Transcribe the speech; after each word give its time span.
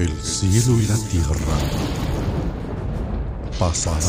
El 0.00 0.16
cielo 0.22 0.78
y 0.78 0.86
la 0.86 0.96
tierra 1.10 1.58
pasarán, 3.58 4.00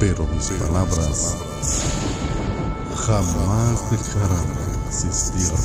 pero 0.00 0.26
mis 0.26 0.50
palabras 0.50 1.36
jamás 3.06 3.88
dejarán 3.92 4.48
de 4.52 4.88
existir. 4.88 5.56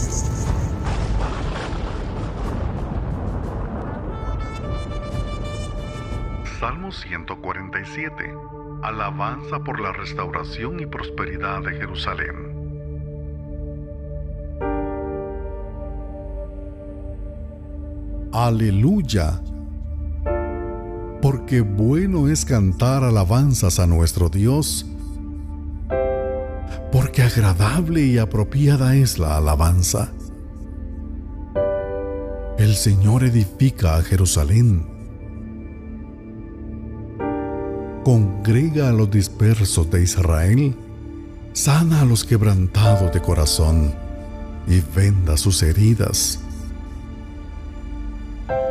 Salmo 6.59 6.91
147. 6.91 8.35
Alabanza 8.83 9.57
por 9.57 9.79
la 9.79 9.91
restauración 9.93 10.81
y 10.81 10.85
prosperidad 10.85 11.63
de 11.63 11.71
Jerusalén. 11.71 12.50
Aleluya. 18.33 19.41
Porque 21.21 21.59
bueno 21.59 22.29
es 22.29 22.45
cantar 22.45 23.03
alabanzas 23.03 23.77
a 23.79 23.87
nuestro 23.87 24.29
Dios. 24.29 24.85
Porque 26.93 27.23
agradable 27.23 28.05
y 28.05 28.17
apropiada 28.17 28.95
es 28.95 29.19
la 29.19 29.35
alabanza. 29.35 30.11
El 32.57 32.75
Señor 32.75 33.25
edifica 33.25 33.97
a 33.97 34.01
Jerusalén. 34.01 34.85
Congrega 38.05 38.89
a 38.89 38.93
los 38.93 39.11
dispersos 39.11 39.91
de 39.91 40.03
Israel. 40.03 40.73
Sana 41.51 42.01
a 42.01 42.05
los 42.05 42.23
quebrantados 42.23 43.11
de 43.11 43.21
corazón 43.21 43.93
y 44.67 44.81
venda 44.95 45.35
sus 45.35 45.61
heridas 45.63 46.39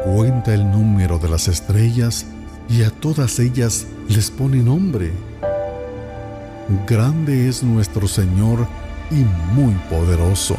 cuenta 0.05 0.55
el 0.55 0.71
número 0.71 1.19
de 1.19 1.29
las 1.29 1.49
estrellas 1.49 2.27
y 2.69 2.83
a 2.83 2.91
todas 2.91 3.39
ellas 3.39 3.87
les 4.09 4.31
pone 4.31 4.59
nombre. 4.59 5.13
Grande 6.87 7.49
es 7.49 7.63
nuestro 7.63 8.07
Señor 8.07 8.67
y 9.11 9.25
muy 9.55 9.75
poderoso. 9.91 10.57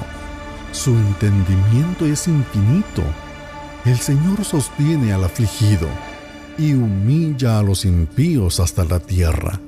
Su 0.72 0.92
entendimiento 0.92 2.06
es 2.06 2.28
infinito. 2.28 3.04
El 3.86 3.98
Señor 3.98 4.44
sostiene 4.44 5.14
al 5.14 5.24
afligido 5.24 5.88
y 6.58 6.74
humilla 6.74 7.60
a 7.60 7.64
los 7.64 7.86
impíos 7.86 8.60
hasta 8.60 8.84
la 8.86 9.00
tierra. 9.00 9.60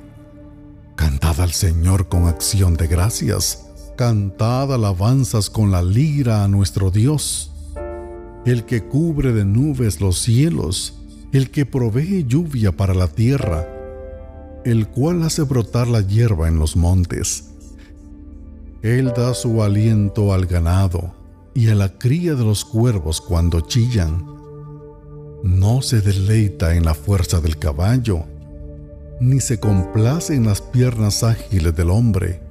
Cantad 0.96 1.40
al 1.40 1.52
Señor 1.52 2.08
con 2.08 2.26
acción 2.28 2.76
de 2.76 2.86
gracias. 2.86 3.66
Cantad 3.96 4.72
alabanzas 4.72 5.50
con 5.50 5.70
la 5.70 5.82
lira 5.82 6.44
a 6.44 6.48
nuestro 6.48 6.90
Dios 6.90 7.53
el 8.44 8.64
que 8.64 8.82
cubre 8.82 9.32
de 9.32 9.44
nubes 9.44 10.00
los 10.00 10.18
cielos, 10.18 10.94
el 11.32 11.50
que 11.50 11.64
provee 11.64 12.24
lluvia 12.28 12.72
para 12.72 12.94
la 12.94 13.08
tierra, 13.08 13.66
el 14.64 14.88
cual 14.88 15.22
hace 15.22 15.42
brotar 15.42 15.88
la 15.88 16.02
hierba 16.02 16.48
en 16.48 16.58
los 16.58 16.76
montes. 16.76 17.50
Él 18.82 19.12
da 19.16 19.32
su 19.32 19.62
aliento 19.62 20.34
al 20.34 20.44
ganado 20.44 21.14
y 21.54 21.70
a 21.70 21.74
la 21.74 21.96
cría 21.98 22.34
de 22.34 22.44
los 22.44 22.66
cuervos 22.66 23.22
cuando 23.22 23.62
chillan. 23.62 24.26
No 25.42 25.80
se 25.80 26.02
deleita 26.02 26.74
en 26.74 26.84
la 26.84 26.94
fuerza 26.94 27.40
del 27.40 27.58
caballo, 27.58 28.24
ni 29.20 29.40
se 29.40 29.58
complace 29.58 30.34
en 30.34 30.44
las 30.44 30.60
piernas 30.60 31.22
ágiles 31.22 31.74
del 31.74 31.88
hombre. 31.88 32.42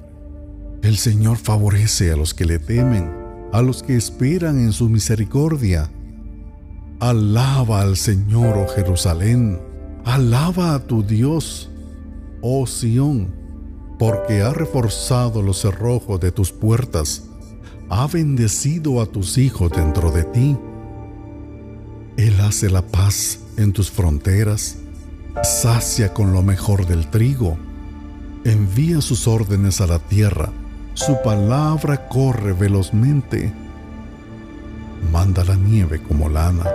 El 0.82 0.96
Señor 0.96 1.36
favorece 1.36 2.10
a 2.10 2.16
los 2.16 2.34
que 2.34 2.44
le 2.44 2.58
temen 2.58 3.23
a 3.54 3.62
los 3.62 3.84
que 3.84 3.94
esperan 3.96 4.58
en 4.58 4.72
su 4.72 4.88
misericordia. 4.88 5.88
Alaba 6.98 7.82
al 7.82 7.96
Señor, 7.96 8.58
oh 8.58 8.66
Jerusalén, 8.66 9.60
alaba 10.04 10.74
a 10.74 10.80
tu 10.80 11.04
Dios, 11.04 11.70
oh 12.42 12.66
Sión, 12.66 13.32
porque 13.96 14.42
ha 14.42 14.52
reforzado 14.52 15.40
los 15.40 15.60
cerrojos 15.60 16.18
de 16.18 16.32
tus 16.32 16.50
puertas, 16.50 17.28
ha 17.90 18.08
bendecido 18.08 19.00
a 19.00 19.06
tus 19.06 19.38
hijos 19.38 19.70
dentro 19.70 20.10
de 20.10 20.24
ti. 20.24 20.58
Él 22.16 22.40
hace 22.40 22.68
la 22.68 22.82
paz 22.82 23.38
en 23.56 23.72
tus 23.72 23.88
fronteras, 23.88 24.78
sacia 25.44 26.12
con 26.12 26.32
lo 26.32 26.42
mejor 26.42 26.88
del 26.88 27.08
trigo, 27.08 27.56
envía 28.44 29.00
sus 29.00 29.28
órdenes 29.28 29.80
a 29.80 29.86
la 29.86 30.00
tierra 30.00 30.50
su 30.94 31.20
palabra 31.22 32.08
corre 32.08 32.52
velozmente. 32.52 33.52
Manda 35.12 35.44
la 35.44 35.56
nieve 35.56 36.00
como 36.00 36.28
lana, 36.28 36.66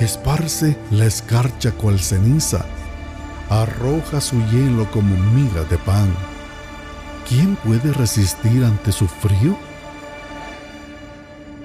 esparce 0.00 0.76
la 0.90 1.04
escarcha 1.04 1.72
cual 1.72 2.00
ceniza, 2.00 2.64
arroja 3.50 4.20
su 4.20 4.36
hielo 4.46 4.90
como 4.90 5.16
miga 5.16 5.64
de 5.64 5.78
pan. 5.78 6.12
¿Quién 7.28 7.56
puede 7.56 7.92
resistir 7.92 8.64
ante 8.64 8.90
su 8.90 9.06
frío? 9.06 9.56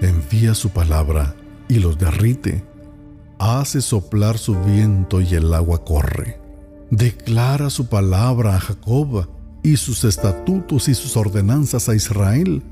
Envía 0.01 0.53
su 0.53 0.69
palabra 0.69 1.33
y 1.67 1.79
los 1.79 1.97
derrite. 1.97 2.63
Hace 3.39 3.81
soplar 3.81 4.37
su 4.37 4.55
viento 4.61 5.21
y 5.21 5.33
el 5.33 5.53
agua 5.53 5.83
corre. 5.83 6.39
Declara 6.91 7.69
su 7.69 7.87
palabra 7.87 8.55
a 8.55 8.59
Jacob 8.59 9.27
y 9.67 9.75
sus 9.75 10.05
estatutos 10.05 10.87
y 10.87 10.95
sus 10.95 11.17
ordenanzas 11.17 11.89
a 11.89 11.95
Israel. 11.95 12.63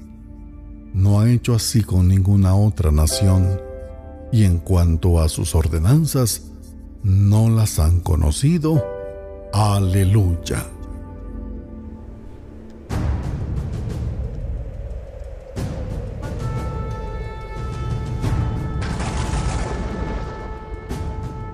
No 0.94 1.20
ha 1.20 1.30
hecho 1.30 1.54
así 1.54 1.84
con 1.84 2.08
ninguna 2.08 2.56
otra 2.56 2.90
nación, 2.90 3.60
y 4.32 4.46
en 4.46 4.60
cuanto 4.60 5.20
a 5.20 5.28
sus 5.28 5.56
ordenanzas, 5.56 6.44
no 7.04 7.50
las 7.50 7.80
han 7.80 8.00
conocido. 8.00 8.82
Aleluya. 9.52 10.66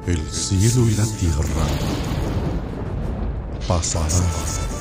El 0.06 0.19
cielo 0.29 0.88
y 0.88 0.96
la 0.96 1.06
tierra 1.06 1.66
pasarán 3.68 4.81